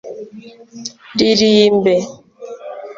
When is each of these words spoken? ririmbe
ririmbe 1.17 1.95